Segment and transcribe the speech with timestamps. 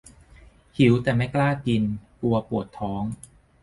[0.77, 1.83] หิวแต่ไม่กล้ากิน
[2.21, 3.03] กลัวปวดท้อง-_